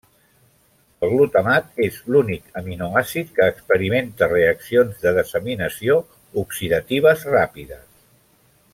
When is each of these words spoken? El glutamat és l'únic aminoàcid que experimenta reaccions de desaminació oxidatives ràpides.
El 1.07 1.11
glutamat 1.15 1.83
és 1.87 1.99
l'únic 2.13 2.57
aminoàcid 2.61 3.29
que 3.41 3.47
experimenta 3.53 4.31
reaccions 4.33 5.05
de 5.07 5.15
desaminació 5.21 5.99
oxidatives 6.45 7.31
ràpides. 7.37 7.89